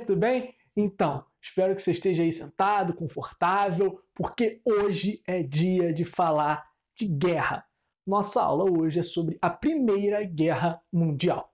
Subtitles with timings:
[0.00, 0.54] Tudo bem?
[0.76, 6.64] Então, espero que você esteja aí sentado, confortável, porque hoje é dia de falar
[6.96, 7.64] de guerra.
[8.06, 11.52] Nossa aula hoje é sobre a Primeira Guerra Mundial.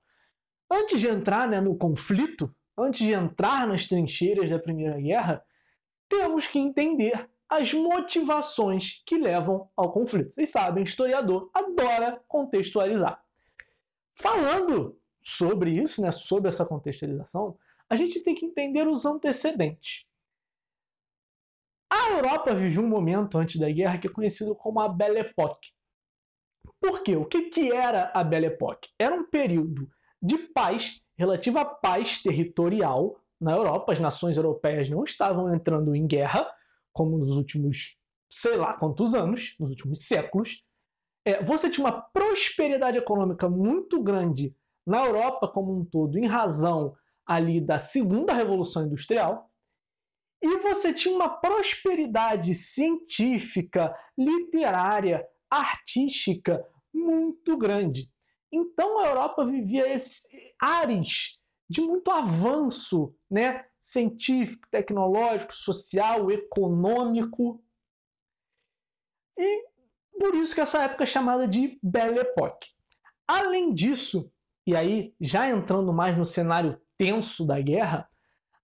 [0.71, 5.45] Antes de entrar né, no conflito, antes de entrar nas trincheiras da Primeira Guerra,
[6.09, 10.33] temos que entender as motivações que levam ao conflito.
[10.33, 13.21] Vocês sabem, historiador adora contextualizar.
[14.15, 17.59] Falando sobre isso, né, sobre essa contextualização,
[17.91, 20.07] a gente tem que entender os antecedentes.
[21.93, 25.73] A Europa viveu um momento antes da guerra que é conhecido como a Belle Époque.
[26.81, 27.17] Por quê?
[27.17, 28.91] O que, que era a Belle Époque?
[28.97, 29.91] Era um período
[30.23, 33.93] de paz, relativa paz territorial na Europa.
[33.93, 36.49] As nações europeias não estavam entrando em guerra,
[36.93, 37.99] como nos últimos,
[38.31, 40.63] sei lá quantos anos, nos últimos séculos.
[41.25, 44.55] É, você tinha uma prosperidade econômica muito grande
[44.87, 46.97] na Europa como um todo, em razão
[47.31, 49.49] ali da segunda revolução industrial,
[50.43, 58.11] e você tinha uma prosperidade científica, literária, artística muito grande.
[58.51, 60.27] Então a Europa vivia esse
[60.61, 61.39] ares
[61.69, 67.63] de muito avanço, né, científico, tecnológico, social, econômico.
[69.39, 69.69] E
[70.19, 72.71] por isso que essa época é chamada de Belle Époque.
[73.29, 74.33] Além disso,
[74.67, 78.07] e aí já entrando mais no cenário tenso da guerra,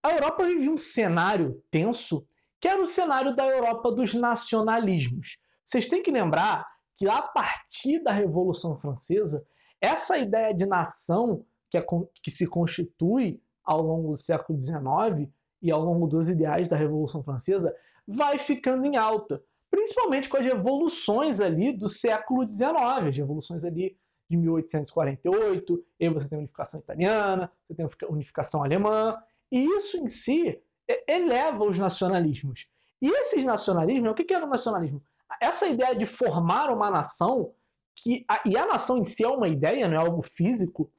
[0.03, 2.29] a Europa vivia um cenário tenso
[2.61, 5.39] que era o cenário da Europa dos nacionalismos.
[5.65, 6.67] Vocês têm que lembrar
[6.99, 9.43] que a partir da Revolução Francesa,
[9.81, 11.87] essa ideia de nação que, é,
[12.23, 15.31] que se constitui ao longo do século XIX
[15.63, 17.75] e ao longo dos ideais da Revolução Francesa
[18.07, 23.97] vai ficando em alta, principalmente com as revoluções ali do século XIX, as revoluções ali
[24.29, 29.17] de 1848, e você tem a unificação italiana, você tem a unificação alemã,
[29.51, 30.61] e isso em si
[31.07, 32.69] eleva os nacionalismos.
[33.01, 35.03] E esses nacionalismos, o que era o nacionalismo?
[35.41, 37.55] Essa ideia de formar uma nação,
[37.95, 40.91] que a, e a nação em si é uma ideia, não é algo físico,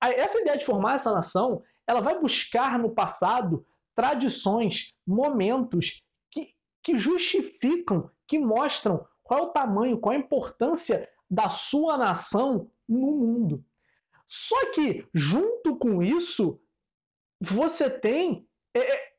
[0.00, 6.96] essa ideia de formar essa nação, ela vai buscar no passado tradições, momentos que, que
[6.96, 13.12] justificam, que mostram qual é o tamanho, qual é a importância da sua nação no
[13.12, 13.64] mundo.
[14.26, 16.60] Só que, junto com isso,
[17.40, 19.12] você tem é, é,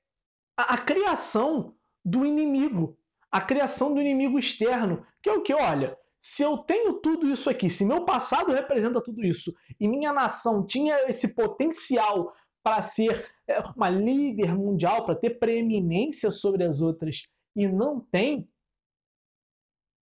[0.57, 2.97] a, a criação do inimigo,
[3.31, 5.53] a criação do inimigo externo, que é o que?
[5.53, 10.11] Olha, se eu tenho tudo isso aqui, se meu passado representa tudo isso, e minha
[10.11, 16.81] nação tinha esse potencial para ser é, uma líder mundial, para ter preeminência sobre as
[16.81, 18.49] outras, e não tem,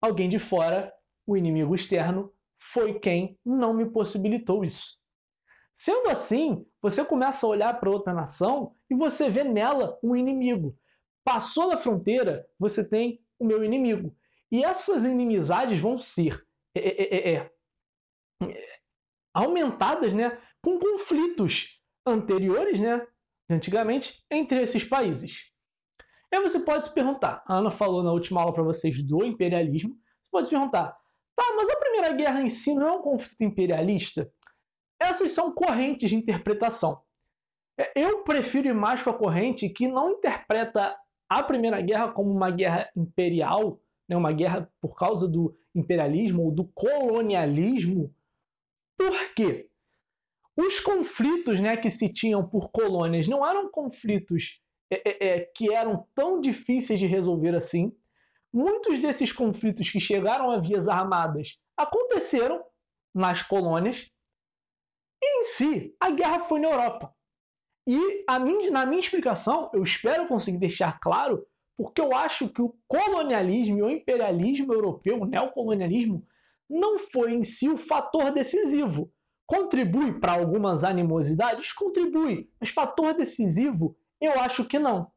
[0.00, 0.92] alguém de fora
[1.26, 4.98] o inimigo externo foi quem não me possibilitou isso.
[5.72, 10.76] Sendo assim, você começa a olhar para outra nação e você vê nela um inimigo.
[11.24, 14.16] Passou da fronteira, você tem o meu inimigo.
[14.50, 17.50] E essas inimizades vão ser é, é, é, é
[19.32, 23.06] aumentadas né, com conflitos anteriores, né,
[23.48, 25.52] antigamente, entre esses países.
[26.32, 29.96] Aí você pode se perguntar, a Ana falou na última aula para vocês do imperialismo,
[30.22, 30.96] você pode se perguntar,
[31.38, 34.28] Tá, mas a Primeira Guerra em si não é um conflito imperialista?
[35.00, 37.00] Essas são correntes de interpretação.
[37.78, 40.98] É, eu prefiro ir mais com a corrente que não interpreta
[41.30, 46.50] a Primeira Guerra como uma guerra imperial, né, uma guerra por causa do imperialismo ou
[46.50, 48.12] do colonialismo.
[48.98, 49.70] Por quê?
[50.56, 54.60] Os conflitos né, que se tinham por colônias não eram conflitos
[54.90, 57.96] é, é, é que eram tão difíceis de resolver assim
[58.52, 62.64] muitos desses conflitos que chegaram a vias armadas aconteceram
[63.14, 64.10] nas colônias.
[65.22, 67.14] E, em si, a guerra foi na Europa.
[67.86, 72.76] E mim, na minha explicação, eu espero conseguir deixar claro, porque eu acho que o
[72.86, 76.26] colonialismo e o imperialismo europeu, o neocolonialismo,
[76.68, 79.10] não foi em si o fator decisivo.
[79.46, 81.72] Contribui para algumas animosidades?
[81.72, 85.10] Contribui, mas fator decisivo, eu acho que não.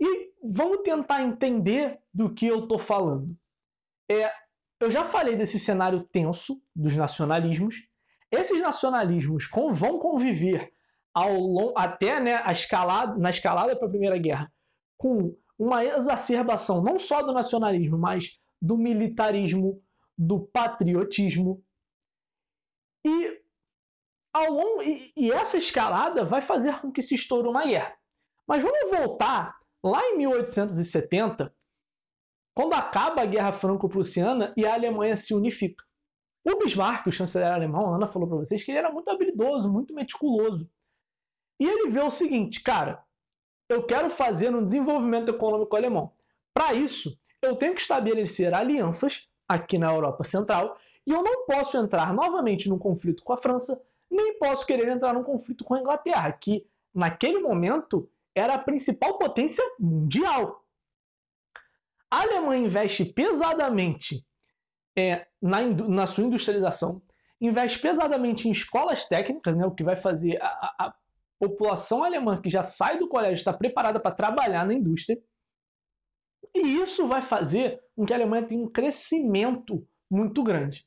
[0.00, 3.36] E vamos tentar entender do que eu estou falando.
[4.10, 4.32] É,
[4.80, 7.76] eu já falei desse cenário tenso dos nacionalismos.
[8.32, 10.72] Esses nacionalismos vão conviver
[11.12, 14.50] ao até né, escalada, na escalada para a Primeira Guerra
[14.96, 19.82] com uma exacerbação não só do nacionalismo, mas do militarismo,
[20.16, 21.62] do patriotismo.
[23.04, 23.42] E,
[24.32, 27.94] ao long, e, e essa escalada vai fazer com que se estoure uma guerra.
[28.46, 29.54] Mas vamos voltar
[29.86, 31.54] Lá em 1870,
[32.56, 35.84] quando acaba a Guerra Franco-Prussiana e a Alemanha se unifica.
[36.42, 39.92] O Bismarck, o chanceler alemão, Ana falou para vocês que ele era muito habilidoso, muito
[39.92, 40.66] meticuloso.
[41.60, 43.04] E ele vê o seguinte, cara,
[43.68, 46.12] eu quero fazer um desenvolvimento econômico alemão.
[46.54, 51.76] Para isso, eu tenho que estabelecer alianças aqui na Europa Central e eu não posso
[51.76, 53.78] entrar novamente num conflito com a França,
[54.10, 59.18] nem posso querer entrar num conflito com a Inglaterra, que naquele momento era a principal
[59.18, 60.65] potência mundial.
[62.10, 64.24] A Alemanha investe pesadamente
[64.96, 67.02] é, na, na, sua industrialização,
[67.40, 70.94] investe pesadamente em escolas técnicas, né, o que vai fazer a, a, a
[71.38, 75.18] população alemã que já sai do colégio estar preparada para trabalhar na indústria.
[76.54, 80.86] E isso vai fazer com que a Alemanha tenha um crescimento muito grande.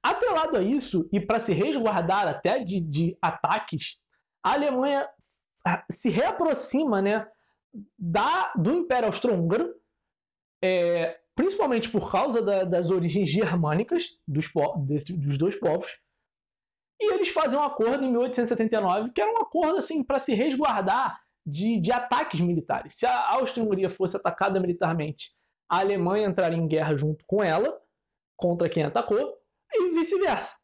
[0.00, 3.98] Atrelado a isso, e para se resguardar até de, de ataques,
[4.42, 5.08] a Alemanha
[5.90, 7.26] se reaproxima né,
[7.98, 9.74] da, do Império Austro-Húngaro,
[10.62, 14.50] é, principalmente por causa da, das origens germânicas dos,
[14.86, 15.88] desse, dos dois povos.
[17.00, 21.20] E eles fazem um acordo em 1879, que era um acordo assim para se resguardar
[21.46, 22.94] de, de ataques militares.
[22.94, 25.32] Se a Áustria-Hungria fosse atacada militarmente,
[25.70, 27.80] a Alemanha entraria em guerra junto com ela,
[28.36, 29.38] contra quem atacou,
[29.72, 30.56] e vice-versa.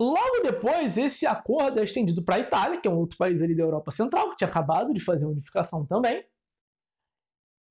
[0.00, 3.54] Logo depois, esse acordo é estendido para a Itália, que é um outro país ali
[3.54, 6.24] da Europa Central, que tinha acabado de fazer a unificação também.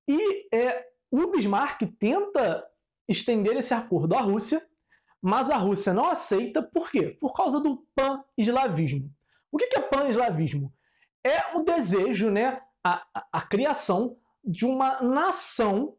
[0.09, 2.67] E é, o Bismarck tenta
[3.07, 4.67] estender esse acordo à Rússia,
[5.21, 7.09] mas a Rússia não aceita, por quê?
[7.21, 9.13] Por causa do pan-eslavismo.
[9.51, 10.73] O que é pan-eslavismo?
[11.23, 15.95] É o desejo, né, a, a, criação de uma nação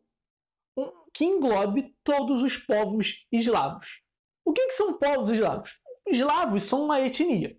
[1.15, 4.03] que englobe todos os povos eslavos.
[4.45, 5.79] O que, que são povos eslavos?
[6.09, 7.57] Eslavos são uma etnia.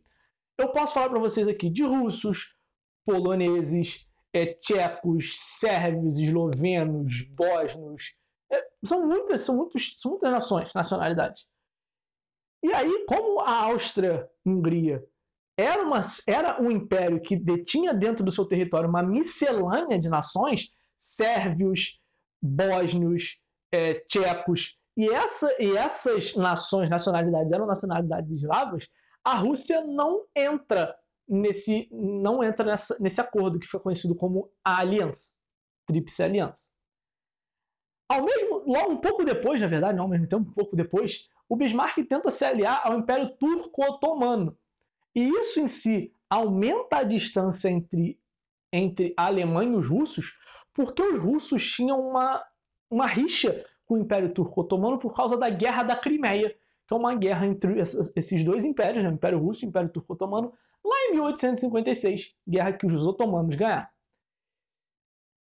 [0.57, 2.57] Eu posso falar para vocês aqui de russos,
[3.05, 8.15] poloneses, é, tchecos, sérvios, eslovenos, bósnios.
[8.51, 11.45] É, são muitas, são, muitos, são muitas nações, nacionalidades.
[12.63, 15.03] E aí, como a Áustria-Hungria
[15.57, 20.69] era, uma, era um império que detinha dentro do seu território uma miscelânea de nações,
[20.95, 21.99] sérvios,
[22.41, 23.39] bósnios,
[23.71, 28.87] é, tchecos, e, essa, e essas nações, nacionalidades eram nacionalidades eslavas,
[29.23, 30.95] a Rússia não entra
[31.31, 35.31] nesse, não entra nessa, nesse acordo que fica conhecido como a Aliança,
[35.85, 36.69] Tríplice Aliança.
[38.09, 41.29] Ao mesmo, logo um pouco depois, na verdade, não ao mesmo tempo, um pouco depois,
[41.47, 44.57] o Bismarck tenta se aliar ao Império Turco-Otomano.
[45.15, 48.19] E isso em si aumenta a distância entre,
[48.71, 50.37] entre a Alemanha e os russos,
[50.73, 52.43] porque os russos tinham uma,
[52.89, 56.55] uma rixa com o Império Turco-Otomano por causa da Guerra da Crimeia,
[56.85, 59.89] que é uma guerra entre esses dois impérios, né, o Império Russo e o Império
[59.89, 63.87] Turco-Otomano, lá em 1856, guerra que os otomanos ganharam.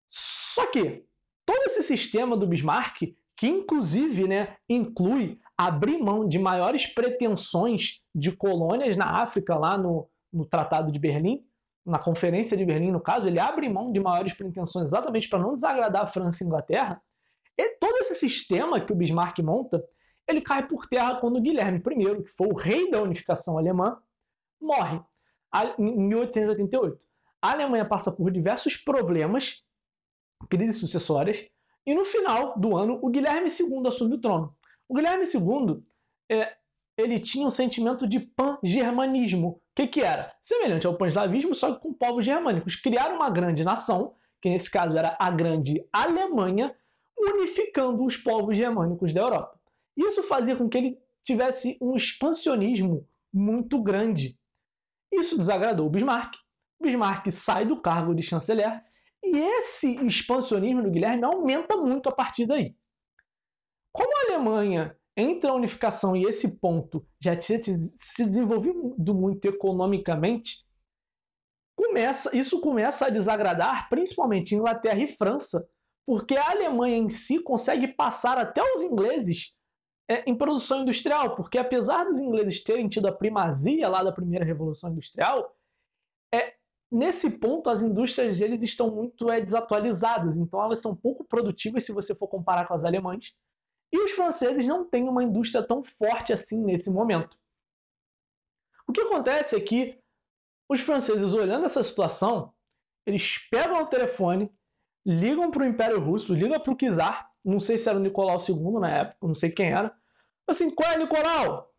[0.08, 1.06] Só que
[1.46, 8.32] todo esse sistema do Bismarck, que inclusive né, inclui abrir mão de maiores pretensões de
[8.32, 11.46] colônias na África, lá no, no Tratado de Berlim,
[11.84, 15.54] na Conferência de Berlim, no caso, ele abre mão de maiores pretensões exatamente para não
[15.54, 17.02] desagradar a França e a Inglaterra.
[17.56, 19.82] E todo esse sistema que o Bismarck monta,
[20.28, 23.98] ele cai por terra quando Guilherme I, que foi o rei da unificação alemã,
[24.60, 25.00] morre
[25.78, 27.06] em 1888.
[27.42, 29.64] A Alemanha passa por diversos problemas,
[30.48, 31.48] crises sucessórias,
[31.86, 34.54] e no final do ano o Guilherme II assume o trono.
[34.88, 35.82] O Guilherme II
[36.30, 36.56] é,
[36.96, 39.48] ele tinha um sentimento de pan-germanismo.
[39.48, 40.34] O que, que era?
[40.40, 42.76] Semelhante ao pan-eslavismo, só que com povos germânicos.
[42.76, 46.74] Criaram uma grande nação, que nesse caso era a grande Alemanha,
[47.18, 49.58] unificando os povos germânicos da Europa.
[49.96, 54.38] Isso fazia com que ele tivesse um expansionismo muito grande.
[55.12, 56.36] Isso desagradou o Bismarck.
[56.80, 58.82] Bismarck sai do cargo de chanceler
[59.22, 62.74] e esse expansionismo do Guilherme aumenta muito a partir daí.
[63.92, 70.64] Como a Alemanha, entre a unificação e esse ponto, já tinha se desenvolvido muito economicamente,
[71.76, 75.68] começa, isso começa a desagradar principalmente Inglaterra e França,
[76.06, 79.54] porque a Alemanha em si consegue passar até os ingleses
[80.10, 84.44] é, em produção industrial, porque apesar dos ingleses terem tido a primazia lá da primeira
[84.44, 85.56] revolução industrial,
[86.34, 86.54] é,
[86.90, 91.92] nesse ponto as indústrias deles estão muito é, desatualizadas, então elas são pouco produtivas se
[91.92, 93.36] você for comparar com as alemãs,
[93.92, 97.38] e os franceses não têm uma indústria tão forte assim nesse momento.
[98.88, 100.02] O que acontece é que
[100.68, 102.52] os franceses, olhando essa situação,
[103.06, 104.52] eles pegam o telefone,
[105.06, 108.38] ligam para o Império Russo, ligam para o czar, não sei se era o Nicolau
[108.38, 109.99] II na época, não sei quem era,
[110.50, 111.72] Assim, qual é, Nicolau?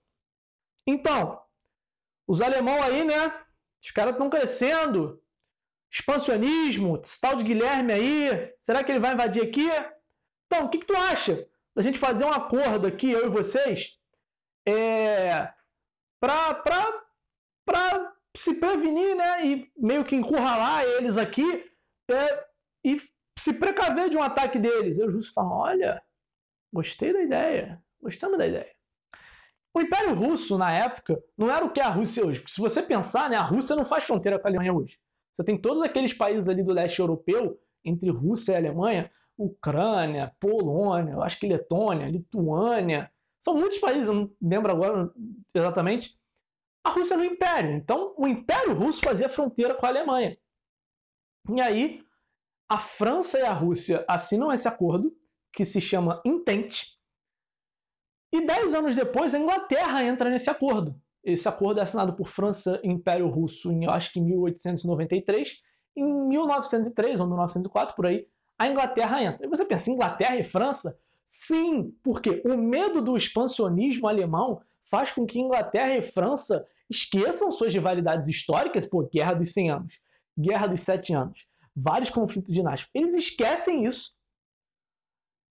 [0.87, 1.41] Então,
[2.27, 3.33] os alemão aí, né?
[3.81, 5.21] Os caras estão crescendo.
[5.91, 8.55] Expansionismo, tal de Guilherme aí.
[8.61, 9.67] Será que ele vai invadir aqui?
[10.45, 13.99] Então, o que, que tu acha da gente fazer um acordo aqui, eu e vocês,
[14.67, 15.53] é,
[16.19, 21.69] para se prevenir, né, e meio que encurralar eles aqui
[22.09, 22.47] é,
[22.83, 22.97] e
[23.37, 24.97] se precaver de um ataque deles.
[24.97, 26.03] E os russos falam: olha,
[26.73, 28.71] gostei da ideia, gostamos da ideia.
[29.73, 32.39] O Império Russo, na época, não era o que é a Rússia hoje.
[32.39, 34.99] Porque se você pensar, né, a Rússia não faz fronteira com a Alemanha hoje.
[35.33, 41.17] Você tem todos aqueles países ali do leste europeu, entre Rússia e Alemanha, Ucrânia, Polônia,
[41.19, 43.09] acho que Letônia, Lituânia.
[43.39, 45.09] São muitos países, eu não lembro agora
[45.55, 46.19] exatamente.
[46.83, 47.71] A Rússia era o Império.
[47.71, 50.37] Então, o Império Russo fazia fronteira com a Alemanha.
[51.49, 52.03] E aí,
[52.69, 55.15] a França e a Rússia assinam esse acordo,
[55.53, 56.97] que se chama Entente,
[58.31, 60.95] e dez anos depois, a Inglaterra entra nesse acordo.
[61.23, 65.61] Esse acordo é assinado por França e Império Russo em, acho que, 1893.
[65.95, 68.25] Em 1903 ou 1904, por aí,
[68.57, 69.45] a Inglaterra entra.
[69.45, 70.97] E você pensa, Inglaterra e França?
[71.25, 77.73] Sim, porque o medo do expansionismo alemão faz com que Inglaterra e França esqueçam suas
[77.73, 79.99] rivalidades históricas, pô, Guerra dos 100 anos,
[80.37, 81.45] Guerra dos Sete Anos,
[81.75, 82.91] vários conflitos dinásticos.
[82.93, 84.11] Eles esquecem isso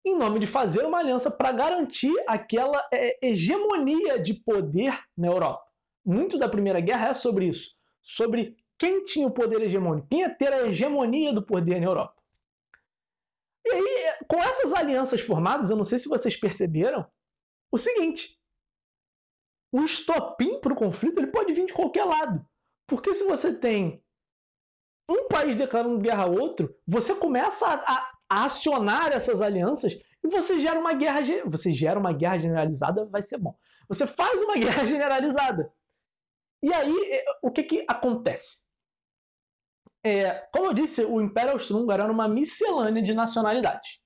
[0.04, 5.64] em nome de fazer uma aliança para garantir aquela é, hegemonia de poder na Europa.
[6.04, 10.35] Muito da Primeira Guerra é sobre isso, sobre quem tinha o poder hegemônico, quem ia
[10.35, 12.21] ter a hegemonia do poder na Europa.
[13.64, 17.07] E aí, com essas alianças formadas, eu não sei se vocês perceberam,
[17.71, 18.40] o seguinte:
[19.73, 22.45] o estopim para o conflito ele pode vir de qualquer lado.
[22.87, 24.02] Porque se você tem
[25.09, 30.61] um país declarando guerra a outro, você começa a, a acionar essas alianças e você
[30.61, 33.57] gera uma guerra, você gera uma guerra generalizada, vai ser bom.
[33.89, 35.73] Você faz uma guerra generalizada.
[36.63, 38.65] E aí, é, o que, que acontece?
[40.05, 44.01] É, como eu disse, o Império Austro-Húngaro era uma miscelânea de nacionalidades.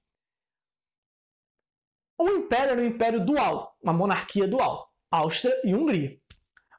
[2.19, 6.16] O Império era um império dual, uma monarquia dual, Áustria e Hungria.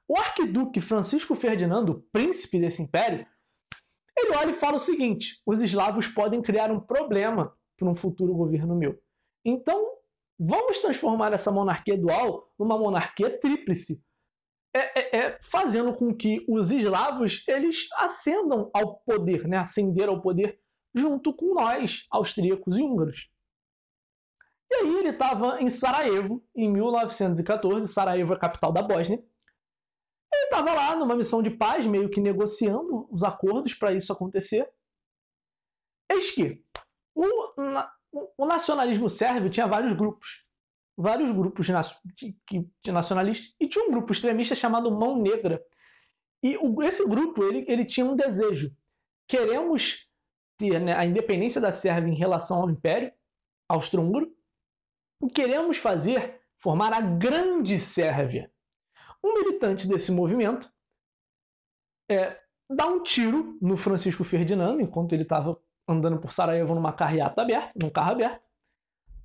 [0.08, 3.28] O arquiduque Francisco Ferdinando, príncipe desse império,
[4.18, 8.34] ele olha e fala o seguinte: os eslavos podem criar um problema para um futuro
[8.34, 9.00] governo meu.
[9.44, 9.96] Então,
[10.40, 14.04] vamos transformar essa monarquia dual numa monarquia tríplice,
[14.74, 19.58] é, é, é, fazendo com que os eslavos eles ascendam ao poder, né?
[19.58, 20.60] ascender ao poder
[20.94, 23.30] junto com nós, austríacos e húngaros.
[24.72, 29.24] E aí ele estava em Sarajevo, em 1914, Sarajevo é a capital da Bósnia,
[30.36, 34.70] ele estava lá numa missão de paz, meio que negociando os acordos para isso acontecer.
[36.12, 36.64] Eis que
[37.16, 37.26] o,
[38.38, 40.44] o nacionalismo sérvio tinha vários grupos.
[40.98, 43.54] Vários grupos de, de nacionalistas.
[43.60, 45.64] E tinha um grupo extremista chamado Mão Negra.
[46.44, 48.76] E o, esse grupo ele, ele tinha um desejo.
[49.28, 50.10] Queremos
[50.58, 53.12] ter né, a independência da Sérvia em relação ao Império
[53.68, 54.34] Austro-Húngaro.
[55.24, 58.52] E queremos fazer, formar a Grande Sérvia
[59.26, 60.72] um militante desse movimento
[62.10, 62.38] é,
[62.70, 67.72] dá um tiro no Francisco Ferdinando, enquanto ele estava andando por Sarajevo numa carreata aberta,
[67.82, 68.48] num carro aberto.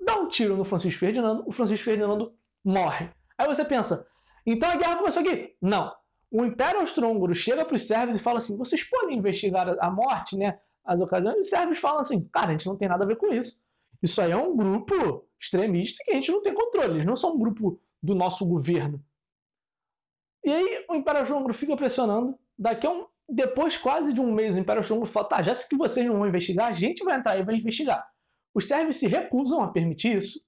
[0.01, 2.33] Dá um tiro no Francisco Ferdinando, o Francisco Ferdinando
[2.65, 3.11] morre.
[3.37, 4.07] Aí você pensa,
[4.47, 5.55] então a guerra começou aqui?
[5.61, 5.95] Não.
[6.31, 10.37] O Império Austro-Húngaro chega para os sérvios e fala assim: vocês podem investigar a morte,
[10.37, 10.59] né?
[10.85, 11.37] As ocasiões.
[11.37, 13.59] E os sérvios falam assim: cara, a gente não tem nada a ver com isso.
[14.03, 16.95] Isso aí é um grupo extremista que a gente não tem controle.
[16.95, 19.03] Eles não são um grupo do nosso governo.
[20.45, 22.39] E aí o Império Austro-Húngaro fica pressionando.
[22.59, 25.77] Daqui a um, depois quase de um mês, o Império Austro-Húngaro fala: tá, já que
[25.77, 28.07] vocês não vão investigar, a gente vai entrar e vai investigar.
[28.55, 30.41] Os sérvios se recusam a permitir isso.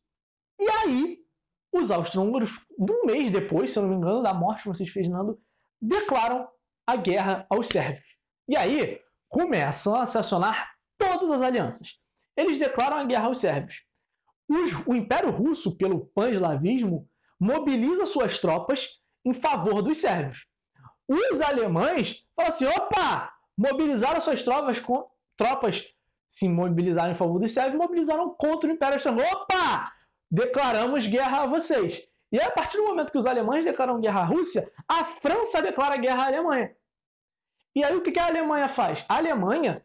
[0.61, 1.19] E aí,
[1.73, 5.41] os austro-húngaros, um mês depois, se eu não me engano, da morte de Francisco Ferdinando,
[5.81, 6.49] declaram
[6.87, 8.05] a guerra aos sérvios.
[8.49, 12.01] E aí, começam a se acionar todas as alianças.
[12.37, 13.85] Eles declaram a guerra aos sérvios.
[14.49, 17.09] Os, o Império Russo, pelo pan-eslavismo,
[17.41, 20.47] mobiliza suas tropas em favor dos sérvios.
[21.09, 25.95] Os alemães falam assim: opa, mobilizaram suas tropas, com, tropas
[26.29, 29.17] se mobilizaram em favor dos sérvios, mobilizaram contra o Império Austro.
[29.17, 29.93] Opa,
[30.31, 32.09] declaramos guerra a vocês.
[32.33, 35.99] E a partir do momento que os alemães declaram guerra à Rússia, a França declara
[35.99, 36.75] guerra à Alemanha.
[37.77, 39.05] E aí o que a Alemanha faz?
[39.09, 39.85] A Alemanha,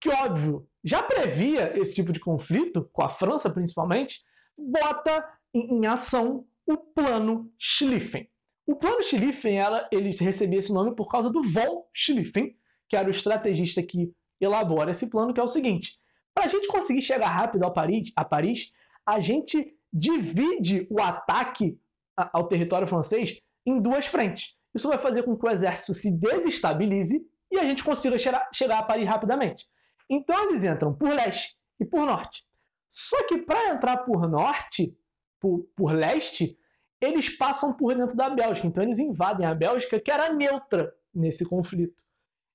[0.00, 4.24] que óbvio, já previa esse tipo de conflito, com a França principalmente,
[4.56, 8.30] bota em ação o plano Schlieffen.
[8.68, 12.54] O plano Schlieffen, ela, ele recebia esse nome por causa do von Schlieffen,
[12.86, 15.98] que era o estrategista que elabora esse plano, que é o seguinte:
[16.34, 18.74] para a gente conseguir chegar rápido a Paris, a Paris,
[19.06, 21.80] a gente divide o ataque
[22.14, 24.54] ao território francês em duas frentes.
[24.74, 28.82] Isso vai fazer com que o exército se desestabilize e a gente consiga chegar a
[28.82, 29.66] Paris rapidamente.
[30.10, 32.44] Então eles entram por leste e por norte.
[32.90, 34.94] Só que para entrar por norte,
[35.40, 36.58] por, por leste,
[37.00, 38.66] eles passam por dentro da Bélgica.
[38.66, 42.02] Então eles invadem a Bélgica, que era neutra nesse conflito.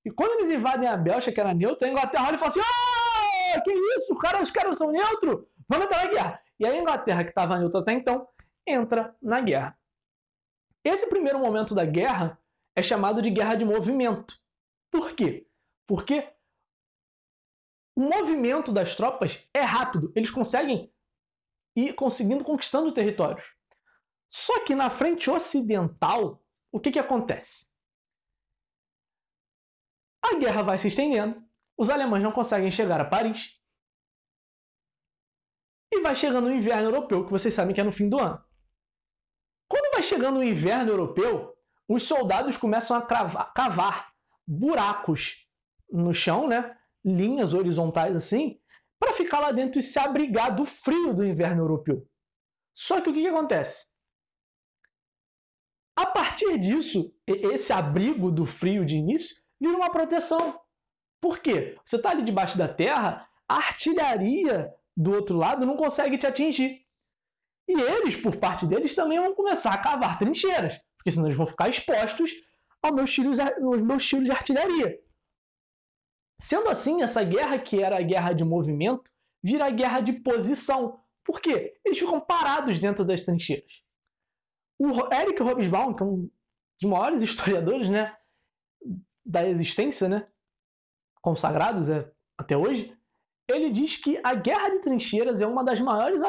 [0.05, 2.59] E quando eles invadem a Bélgica, que era neutra, a Inglaterra olha e fala assim:
[2.59, 4.15] ah, que isso?
[4.17, 5.45] Cara, os caras são neutros?
[5.67, 6.41] Vamos entrar na guerra.
[6.59, 8.27] E a Inglaterra, que estava neutra até então,
[8.67, 9.77] entra na guerra.
[10.83, 12.37] Esse primeiro momento da guerra
[12.75, 14.37] é chamado de guerra de movimento.
[14.91, 15.47] Por quê?
[15.87, 16.29] Porque
[17.95, 20.91] o movimento das tropas é rápido, eles conseguem
[21.75, 23.45] ir conseguindo conquistando territórios.
[24.27, 27.71] Só que na frente ocidental, o que, que acontece?
[30.21, 31.43] A guerra vai se estendendo,
[31.77, 33.59] os alemães não conseguem chegar a Paris,
[35.91, 38.43] e vai chegando o inverno europeu, que vocês sabem que é no fim do ano.
[39.67, 41.55] Quando vai chegando o inverno europeu,
[41.87, 44.13] os soldados começam a cavar, cavar
[44.47, 45.47] buracos
[45.89, 46.75] no chão, né?
[47.05, 48.59] linhas horizontais assim,
[48.99, 52.07] para ficar lá dentro e se abrigar do frio do inverno europeu.
[52.73, 53.92] Só que o que, que acontece?
[55.95, 60.59] A partir disso, esse abrigo do frio de início vira uma proteção.
[61.21, 61.77] Por quê?
[61.85, 66.83] Você está ali debaixo da terra, a artilharia do outro lado não consegue te atingir.
[67.67, 71.47] E eles, por parte deles, também vão começar a cavar trincheiras, porque senão eles vão
[71.47, 72.31] ficar expostos
[72.81, 74.99] aos meus tiros, aos meus tiros de artilharia.
[76.41, 79.09] Sendo assim, essa guerra, que era a guerra de movimento,
[79.41, 80.99] vira a guerra de posição.
[81.23, 81.79] Por quê?
[81.85, 83.81] Eles ficam parados dentro das trincheiras.
[84.85, 86.29] O Eric Hobsbawm, que é um
[86.81, 88.13] dos maiores historiadores né,
[89.25, 90.27] da existência, né,
[91.21, 92.93] consagrados é, até hoje,
[93.47, 96.21] ele diz que a guerra de trincheiras é uma das maiores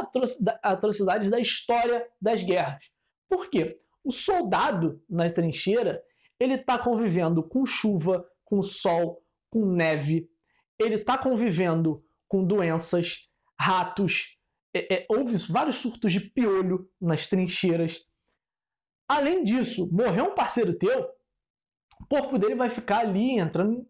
[0.63, 2.85] atrocidades da história das guerras.
[3.29, 3.81] Por quê?
[4.05, 6.01] O soldado na trincheira
[6.39, 10.29] ele está convivendo com chuva, com sol, com neve,
[10.79, 14.37] ele está convivendo com doenças, ratos,
[14.75, 18.05] é, é, houve vários surtos de piolho nas trincheiras.
[19.09, 21.09] Além disso, morreu um parceiro teu,
[22.01, 23.87] o corpo dele vai ficar ali entrando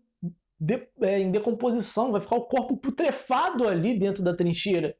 [0.58, 4.96] de, é, em decomposição, vai ficar o corpo putrefado ali dentro da trincheira.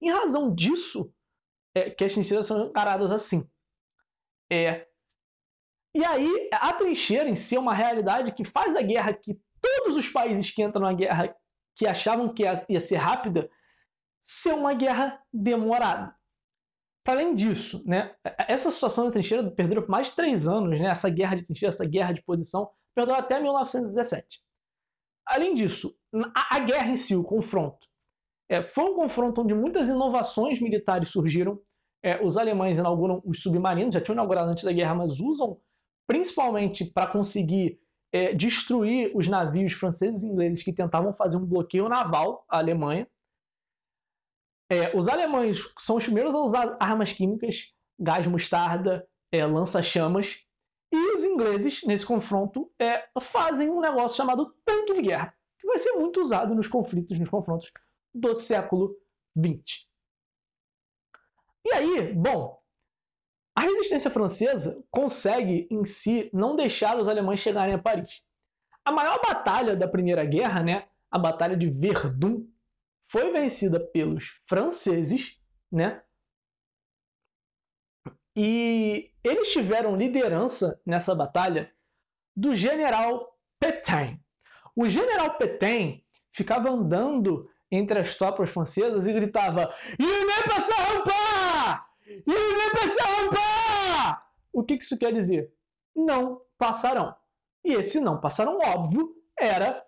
[0.00, 1.12] Em razão disso,
[1.74, 3.48] é, que as trincheiras são encaradas assim.
[4.50, 4.86] É.
[5.94, 9.96] E aí, a trincheira em si é uma realidade que faz a guerra que todos
[9.96, 11.36] os países que entram na guerra
[11.76, 13.50] que achavam que ia ser rápida,
[14.20, 16.14] ser uma guerra demorada.
[17.04, 18.14] Para além disso, né,
[18.46, 21.72] essa situação da trincheira perdurou por mais de três anos, né, essa guerra de trincheira,
[21.74, 24.40] essa guerra de posição, perdurou até 1917.
[25.26, 25.96] Além disso,
[26.34, 27.86] a, a guerra em si, o confronto,
[28.50, 31.60] é, foi um confronto onde muitas inovações militares surgiram.
[32.02, 35.58] É, os alemães inauguram os submarinos, já tinham inaugurado antes da guerra, mas usam
[36.08, 37.78] principalmente para conseguir
[38.12, 43.06] é, destruir os navios franceses e ingleses que tentavam fazer um bloqueio naval à Alemanha.
[44.70, 50.46] É, os alemães são os primeiros a usar armas químicas, gás mostarda, é, lança-chamas,
[50.92, 55.78] e os ingleses, nesse confronto, é, fazem um negócio chamado tanque de guerra, que vai
[55.78, 57.70] ser muito usado nos conflitos, nos confrontos
[58.14, 58.96] do século
[59.36, 59.88] XX.
[61.64, 62.60] E aí, bom,
[63.56, 68.22] a resistência francesa consegue, em si, não deixar os alemães chegarem a Paris.
[68.84, 72.48] A maior batalha da Primeira Guerra, né, a Batalha de Verdun,
[73.10, 75.36] foi vencida pelos franceses,
[75.70, 76.00] né?
[78.36, 81.74] E eles tiveram liderança nessa batalha
[82.36, 84.22] do general Pétain.
[84.76, 90.68] O general Pétain ficava andando entre as tropas francesas e gritava: Il n'est pas
[92.06, 94.20] e nem passarão
[94.52, 95.52] O que isso quer dizer?
[95.96, 97.16] Não passarão.
[97.64, 99.84] E esse não passarão, óbvio, era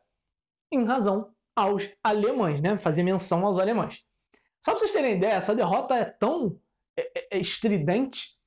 [0.73, 2.79] em razão aos alemães, né?
[2.79, 4.05] Fazer menção aos alemães.
[4.65, 6.59] Só para vocês terem ideia, essa derrota é tão
[6.97, 8.39] é, é, é estridente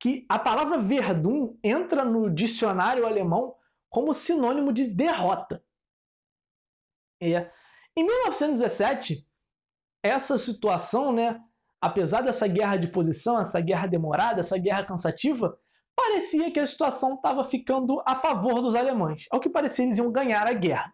[0.00, 3.56] que a palavra Verdun entra no dicionário alemão
[3.90, 5.62] como sinônimo de derrota.
[7.20, 7.34] E,
[7.96, 9.26] em 1917,
[10.04, 11.42] essa situação né,
[11.80, 15.58] apesar dessa guerra de posição, essa guerra demorada, essa guerra cansativa,
[15.96, 19.26] parecia que a situação estava ficando a favor dos alemães.
[19.30, 20.92] Ao que parecia, eles iam ganhar a guerra.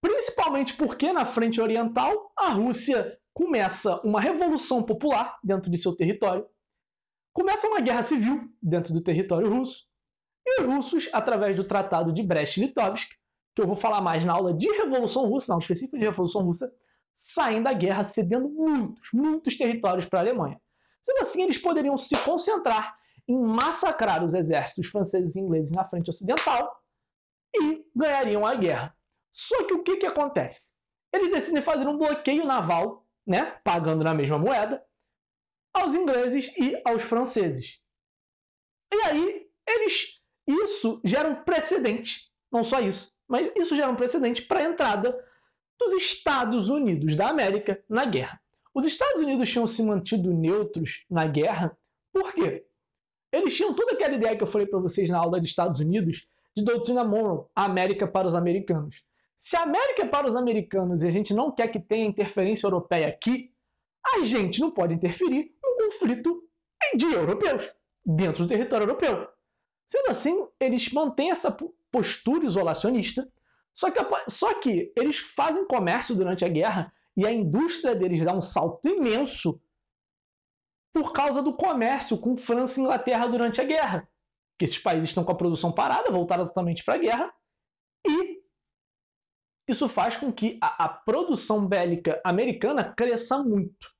[0.00, 6.46] Principalmente porque na frente oriental a Rússia começa uma revolução popular dentro de seu território,
[7.32, 9.88] começa uma guerra civil dentro do território russo,
[10.46, 13.08] e os russos, através do Tratado de Brest-Litovsk,
[13.54, 16.72] que eu vou falar mais na aula de Revolução Russa, não específica de Revolução Russa,
[17.12, 20.60] saem da guerra cedendo muitos, muitos territórios para a Alemanha.
[21.02, 22.96] Sendo assim, eles poderiam se concentrar
[23.28, 26.74] em massacrar os exércitos franceses e ingleses na frente ocidental
[27.54, 28.96] e ganhariam a guerra.
[29.32, 30.74] Só que o que, que acontece?
[31.12, 34.84] Eles decidem fazer um bloqueio naval, né, pagando na mesma moeda,
[35.72, 37.80] aos ingleses e aos franceses.
[38.92, 44.42] E aí eles isso gera um precedente, não só isso, mas isso gera um precedente
[44.42, 45.16] para a entrada
[45.78, 48.40] dos Estados Unidos da América na guerra.
[48.74, 51.76] Os Estados Unidos tinham se mantido neutros na guerra,
[52.12, 52.66] por quê?
[53.32, 56.26] Eles tinham toda aquela ideia que eu falei para vocês na aula de Estados Unidos
[56.56, 59.04] de doutrina Monroe, a América para os americanos.
[59.40, 62.66] Se a América é para os americanos e a gente não quer que tenha interferência
[62.66, 63.50] europeia aqui,
[64.14, 66.46] a gente não pode interferir num conflito
[66.94, 67.72] de europeus
[68.04, 69.26] dentro do território europeu.
[69.86, 71.56] Sendo assim, eles mantêm essa
[71.90, 73.32] postura isolacionista,
[73.72, 73.98] só que,
[74.28, 78.90] só que eles fazem comércio durante a guerra e a indústria deles dá um salto
[78.90, 79.58] imenso
[80.92, 84.06] por causa do comércio com França e Inglaterra durante a guerra.
[84.58, 87.34] Que esses países estão com a produção parada, voltaram totalmente para a guerra,
[88.06, 88.40] e
[89.70, 93.94] isso faz com que a, a produção bélica americana cresça muito.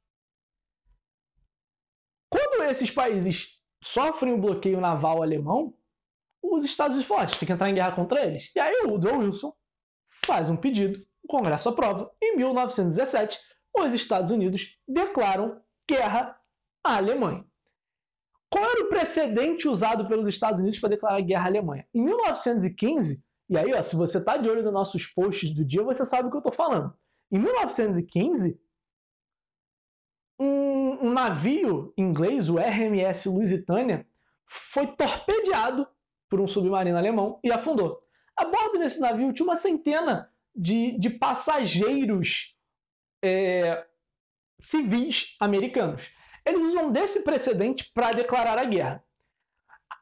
[2.30, 5.74] Quando esses países sofrem o bloqueio naval alemão,
[6.42, 8.50] os Estados Unidos falam, ah, tem que entrar em guerra contra eles.
[8.54, 9.54] E aí o Woodrow Wilson
[10.24, 12.10] faz um pedido, o Congresso aprova.
[12.22, 13.38] Em 1917,
[13.76, 16.38] os Estados Unidos declaram guerra
[16.84, 17.44] à Alemanha.
[18.48, 21.86] Qual era o precedente usado pelos Estados Unidos para declarar guerra à Alemanha?
[21.94, 25.82] Em 1915, e aí, ó, se você está de olho nos nossos posts do dia,
[25.82, 26.96] você sabe o que eu estou falando.
[27.32, 28.60] Em 1915,
[30.38, 34.06] um, um navio inglês, o RMS Lusitânia,
[34.46, 35.86] foi torpedeado
[36.28, 38.00] por um submarino alemão e afundou.
[38.36, 42.56] A bordo desse navio tinha uma centena de, de passageiros
[43.20, 43.84] é,
[44.60, 46.12] civis americanos.
[46.46, 49.04] Eles usam desse precedente para declarar a guerra.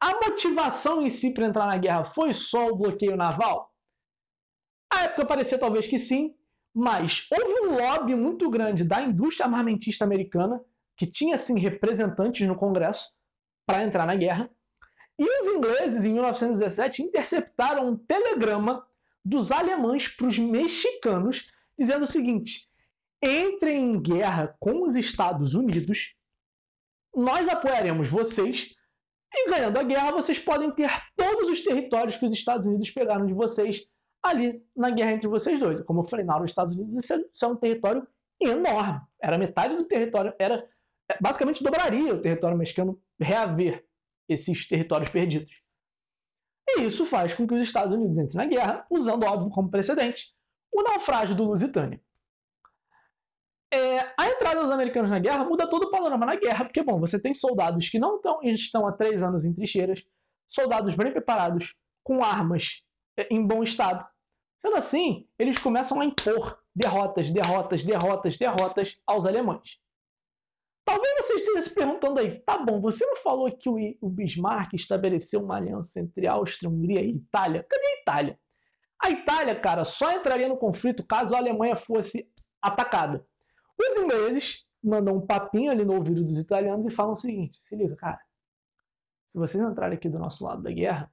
[0.01, 3.73] A motivação em si para entrar na guerra foi só o bloqueio naval?
[4.93, 6.35] A época parecia talvez que sim,
[6.75, 10.63] mas houve um lobby muito grande da indústria armamentista americana,
[10.97, 13.17] que tinha sim representantes no Congresso,
[13.67, 14.51] para entrar na guerra.
[15.19, 18.87] E os ingleses, em 1917, interceptaram um telegrama
[19.25, 22.71] dos alemães para os mexicanos, dizendo o seguinte:
[23.23, 26.15] entrem em guerra com os Estados Unidos,
[27.15, 28.75] nós apoiaremos vocês,
[29.33, 33.27] e ganhando a guerra, vocês podem ter todos os territórios que os Estados Unidos pegaram
[33.27, 33.87] de vocês
[34.23, 35.81] ali na guerra entre vocês dois.
[35.83, 38.07] Como eu falei, na hora dos Estados Unidos, isso é, isso é um território
[38.41, 39.01] enorme.
[39.23, 40.67] Era metade do território, era
[41.21, 43.85] basicamente dobraria o território mexicano reaver
[44.29, 45.53] esses territórios perdidos.
[46.71, 50.35] E isso faz com que os Estados Unidos entrem na guerra, usando, óbvio, como precedente,
[50.73, 52.01] o naufrágio do Lusitânia.
[53.71, 56.99] É, a entrada dos americanos na guerra muda todo o panorama na guerra, porque, bom,
[56.99, 60.03] você tem soldados que não tão, estão há três anos em trincheiras,
[60.47, 62.83] soldados bem preparados, com armas
[63.19, 64.07] é, em bom estado.
[64.59, 69.79] Sendo assim, eles começam a impor derrotas, derrotas, derrotas, derrotas aos alemães.
[70.85, 75.43] Talvez você esteja se perguntando aí, tá bom, você não falou que o Bismarck estabeleceu
[75.43, 77.67] uma aliança entre Áustria, Hungria e Itália?
[77.69, 78.41] Cadê a Itália?
[79.01, 83.28] A Itália, cara, só entraria no conflito caso a Alemanha fosse atacada.
[83.79, 87.77] Os ingleses mandam um papinho ali no ouvido dos italianos e falam o seguinte: se
[87.77, 88.21] liga, cara,
[89.27, 91.13] se vocês entrarem aqui do nosso lado da guerra,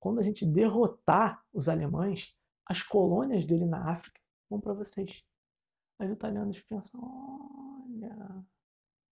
[0.00, 2.34] quando a gente derrotar os alemães,
[2.66, 5.24] as colônias dele na África vão para vocês.
[6.00, 8.44] Os italianos pensam: olha,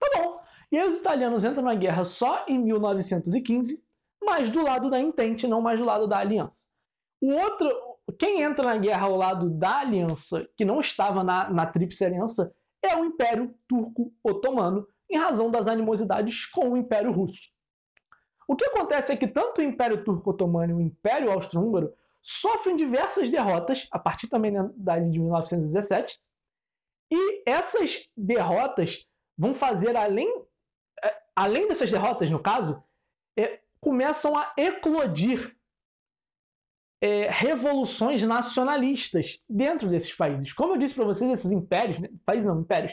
[0.01, 0.41] Tá bom.
[0.73, 3.85] E aí os italianos entram na guerra só em 1915,
[4.23, 6.69] mas do lado da Entente, não mais do lado da Aliança.
[7.21, 7.71] O outro,
[8.19, 12.55] quem entra na guerra ao lado da Aliança, que não estava na, na Tríplice Aliança,
[12.83, 17.51] é o Império Turco-Otomano, em razão das animosidades com o Império Russo.
[18.49, 23.31] O que acontece é que tanto o Império Turco-Otomano e o Império Austro-Húngaro sofrem diversas
[23.31, 26.19] derrotas, a partir também da de 1917,
[27.13, 30.29] e essas derrotas vão fazer além,
[31.03, 32.83] é, além dessas derrotas, no caso,
[33.39, 35.57] é, começam a eclodir
[37.01, 40.53] é, revoluções nacionalistas dentro desses países.
[40.53, 42.93] Como eu disse para vocês, esses impérios, né, países não, impérios,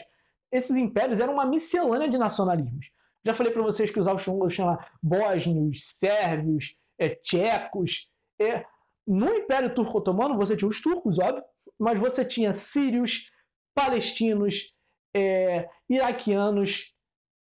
[0.50, 2.86] esses impérios eram uma miscelânea de nacionalismos.
[3.24, 8.10] Já falei para vocês que os austro-húngaros tinham bósnios, sérvios, é, tchecos.
[8.40, 8.64] É,
[9.06, 11.44] no Império Turco-Otomano você tinha os turcos, óbvio,
[11.78, 13.30] mas você tinha sírios,
[13.74, 14.74] palestinos,
[15.14, 16.94] é, iraquianos,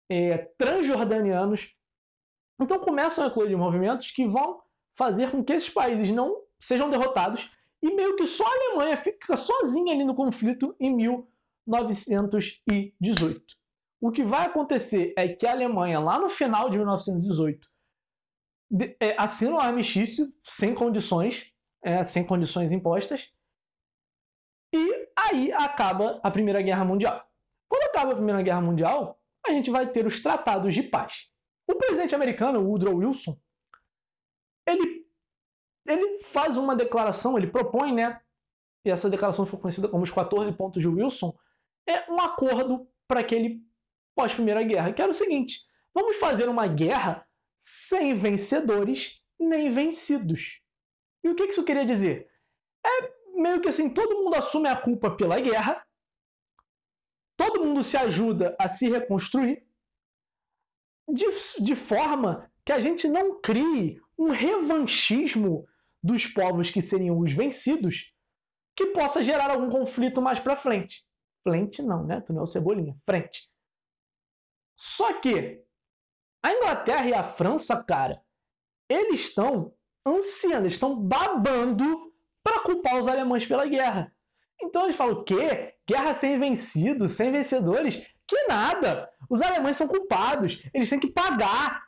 [0.09, 1.75] é, transjordanianos.
[2.59, 4.61] Então começam a eclodir movimentos que vão
[4.95, 9.35] fazer com que esses países não sejam derrotados e meio que só a Alemanha fica
[9.35, 13.43] sozinha ali no conflito em 1918.
[13.99, 17.67] O que vai acontecer é que a Alemanha, lá no final de 1918,
[18.99, 23.33] é, assina um armistício sem condições, é, sem condições impostas,
[24.73, 27.29] e aí acaba a Primeira Guerra Mundial.
[27.67, 31.29] Quando acaba a Primeira Guerra Mundial, a gente vai ter os tratados de paz.
[31.67, 33.37] O presidente americano, Woodrow Wilson,
[34.67, 35.05] ele
[35.85, 38.21] ele faz uma declaração, ele propõe, né?
[38.85, 41.35] E essa declaração foi conhecida como os 14 pontos de Wilson,
[41.87, 43.61] é um acordo para aquele
[44.15, 50.61] pós-Primeira Guerra, que era o seguinte: vamos fazer uma guerra sem vencedores nem vencidos.
[51.23, 52.29] E o que isso queria dizer?
[52.85, 55.85] É meio que assim: todo mundo assume a culpa pela guerra,
[57.37, 59.65] todo mundo se ajuda a se reconstruir,
[61.07, 61.25] de,
[61.59, 65.67] de forma que a gente não crie um revanchismo
[66.03, 68.13] dos povos que seriam os vencidos
[68.75, 71.05] que possa gerar algum conflito mais para frente.
[71.43, 72.21] Frente não, né?
[72.21, 72.95] Tu não é o Cebolinha.
[73.05, 73.49] Frente.
[74.75, 75.63] Só que
[76.43, 78.23] a Inglaterra e a França, cara,
[78.89, 79.73] eles estão
[80.05, 82.11] ansiando, eles estão babando
[82.43, 84.13] para culpar os alemães pela guerra.
[84.61, 85.75] Então eles falam o quê?
[85.87, 88.07] Guerra sem vencidos, sem vencedores?
[88.27, 89.11] Que nada!
[89.29, 91.83] Os alemães são culpados, eles têm que pagar.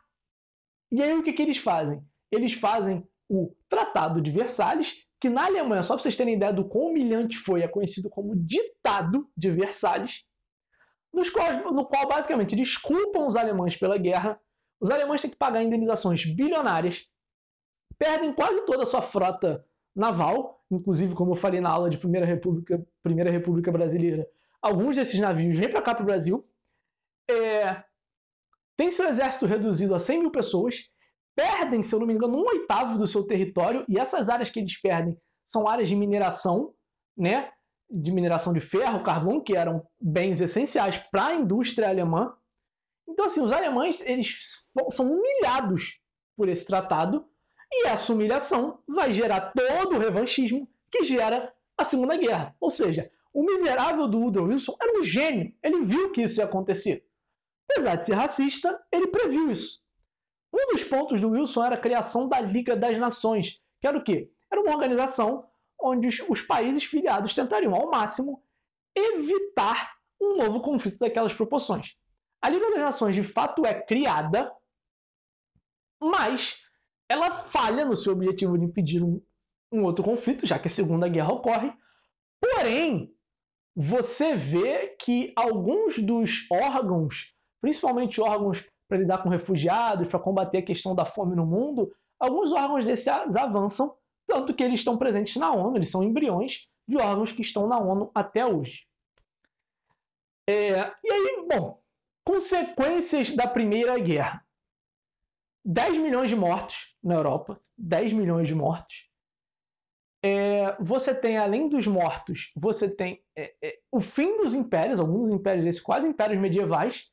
[0.92, 2.06] E aí o que, que eles fazem?
[2.32, 6.66] Eles fazem o Tratado de Versalhes, que na Alemanha, só para vocês terem ideia do
[6.66, 10.26] quão humilhante foi, é conhecido como Ditado de Versalhes,
[11.14, 11.32] nos
[11.72, 14.40] no qual basicamente desculpam os alemães pela guerra.
[14.82, 17.10] Os alemães têm que pagar indenizações bilionárias,
[17.98, 19.64] perdem quase toda a sua frota
[19.96, 24.28] naval, inclusive, como eu falei na aula de Primeira República, Primeira República Brasileira,
[24.62, 26.48] alguns desses navios vêm para cá para o Brasil,
[27.30, 27.84] é,
[28.76, 30.92] tem seu exército reduzido a 100 mil pessoas,
[31.36, 34.60] perdem, se eu não me engano, um oitavo do seu território, e essas áreas que
[34.60, 36.74] eles perdem são áreas de mineração,
[37.18, 37.52] né?
[37.90, 42.36] De mineração de ferro, carvão, que eram bens essenciais para a indústria alemã.
[43.08, 46.00] Então, assim, os alemães eles são humilhados
[46.36, 47.28] por esse tratado,
[47.72, 52.56] e essa humilhação vai gerar todo o revanchismo que gera a Segunda Guerra.
[52.60, 55.52] Ou seja, o miserável do Woodrow Wilson era um gênio.
[55.64, 57.04] Ele viu que isso ia acontecer.
[57.70, 59.83] Apesar de ser racista, ele previu isso.
[60.54, 64.04] Um dos pontos do Wilson era a criação da Liga das Nações, que era o
[64.04, 64.32] quê?
[64.52, 65.50] Era uma organização
[65.82, 68.42] onde os, países filiados tentariam ao máximo
[68.96, 71.98] evitar um novo conflito daquelas proporções.
[72.42, 74.56] A Liga das Nações de fato é criada,
[76.02, 76.62] mas
[77.10, 79.22] ela falha no seu objetivo de impedir um,
[79.72, 81.74] um outro conflito, já que a Segunda Guerra ocorre.
[82.40, 83.14] Porém,
[83.76, 90.62] você vê que alguns dos órgãos, principalmente órgãos para lidar com refugiados, para combater a
[90.62, 95.52] questão da fome no mundo, alguns órgãos desses avançam, tanto que eles estão presentes na
[95.52, 98.86] ONU, eles são embriões de órgãos que estão na ONU até hoje.
[100.48, 101.82] É, e aí, bom,
[102.24, 104.46] consequências da Primeira Guerra.
[105.66, 109.10] 10 milhões de mortos na Europa, 10 milhões de mortos.
[110.24, 115.32] É, você tem, além dos mortos, você tem é, é, o fim dos impérios, alguns
[115.32, 117.13] impérios desses, quase impérios medievais,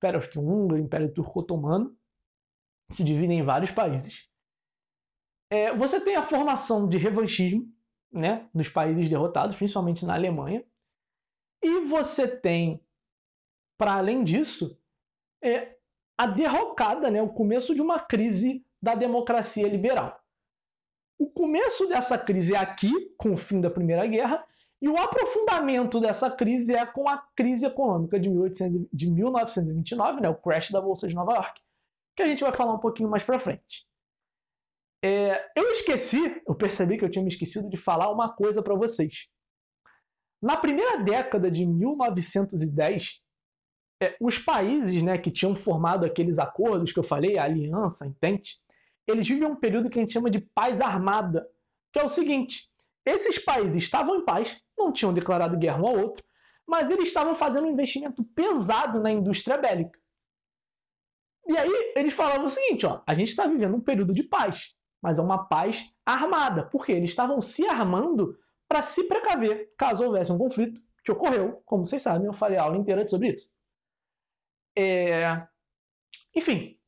[0.00, 1.94] Império Austro-Húngaro, Império Turco-Otomano,
[2.88, 4.26] se dividem em vários países.
[5.50, 7.70] É, você tem a formação de revanchismo
[8.10, 10.64] né, nos países derrotados, principalmente na Alemanha.
[11.62, 12.82] E você tem,
[13.76, 14.80] para além disso,
[15.42, 15.76] é,
[16.16, 20.18] a derrocada, né, o começo de uma crise da democracia liberal.
[21.18, 24.46] O começo dessa crise é aqui, com o fim da Primeira Guerra,
[24.80, 30.28] e o aprofundamento dessa crise é com a crise econômica de, 1800, de 1929, né,
[30.28, 31.60] o crash da Bolsa de Nova York,
[32.16, 33.86] que a gente vai falar um pouquinho mais para frente.
[35.04, 38.74] É, eu esqueci, eu percebi que eu tinha me esquecido de falar uma coisa para
[38.74, 39.28] vocês.
[40.42, 43.20] Na primeira década de 1910,
[44.02, 48.58] é, os países né, que tinham formado aqueles acordos que eu falei, a aliança, entende?
[49.06, 51.46] Eles vivem um período que a gente chama de paz armada,
[51.92, 52.70] que é o seguinte:
[53.04, 56.24] esses países estavam em paz, não tinham declarado guerra um ao outro,
[56.66, 59.98] mas eles estavam fazendo um investimento pesado na indústria bélica.
[61.46, 64.74] E aí eles falavam o seguinte: ó, a gente está vivendo um período de paz,
[65.02, 68.38] mas é uma paz armada, porque eles estavam se armando
[68.68, 72.62] para se precaver caso houvesse um conflito, que ocorreu, como vocês sabem, eu falei a
[72.62, 73.50] aula inteira sobre isso.
[74.76, 75.44] É...
[76.34, 76.78] Enfim,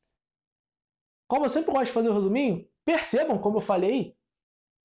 [1.27, 4.15] como eu sempre gosto de fazer o resuminho, percebam, como eu falei,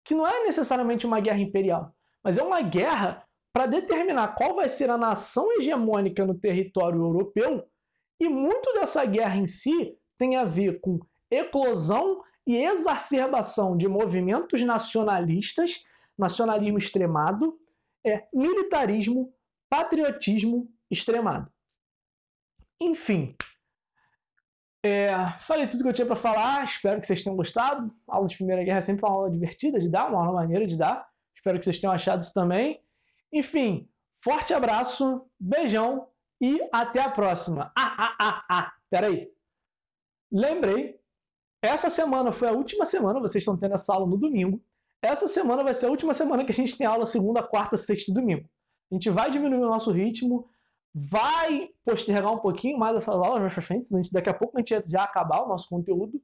[0.05, 4.69] que não é necessariamente uma guerra imperial, mas é uma guerra para determinar qual vai
[4.69, 7.67] ser a nação hegemônica no território europeu,
[8.21, 10.99] e muito dessa guerra em si tem a ver com
[11.31, 15.85] eclosão e exacerbação de movimentos nacionalistas,
[16.17, 17.59] nacionalismo extremado,
[18.05, 19.33] é militarismo,
[19.69, 21.53] patriotismo extremado.
[22.81, 23.37] Enfim,
[24.85, 27.93] é, falei tudo que eu tinha para falar, espero que vocês tenham gostado.
[28.09, 30.67] A aula de Primeira Guerra é sempre uma aula divertida de dar, uma aula maneira
[30.67, 31.07] de dar.
[31.39, 32.83] Espero que vocês tenham achado isso também.
[33.33, 33.89] Enfim,
[34.23, 36.09] forte abraço, beijão
[36.41, 37.73] e até a próxima.
[37.77, 39.31] Ah, ah, ah, ah, peraí.
[40.31, 40.99] Lembrei
[41.63, 44.63] essa semana foi a última semana, vocês estão tendo essa aula no domingo.
[45.03, 48.11] Essa semana vai ser a última semana que a gente tem aula segunda, quarta, sexta
[48.11, 48.49] e domingo.
[48.91, 50.49] A gente vai diminuir o nosso ritmo,
[50.95, 54.83] vai postergar um pouquinho mais essas aulas mais pra frente, daqui a pouco a gente
[54.89, 56.21] já acabar o nosso conteúdo.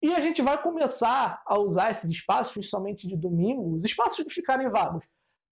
[0.00, 4.30] E a gente vai começar a usar esses espaços, principalmente de domingo, os espaços que
[4.32, 5.04] ficarem vagos,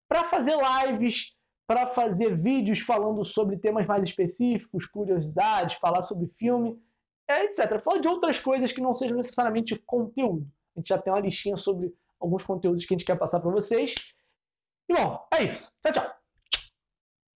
[0.09, 1.35] para fazer lives,
[1.67, 6.81] para fazer vídeos falando sobre temas mais específicos, curiosidades, falar sobre filme,
[7.29, 7.81] etc.
[7.83, 10.49] Falar de outras coisas que não sejam necessariamente conteúdo.
[10.77, 13.51] A gente já tem uma listinha sobre alguns conteúdos que a gente quer passar para
[13.51, 13.95] vocês.
[14.89, 15.73] E bom, é isso.
[15.83, 16.26] Tchau, tchau.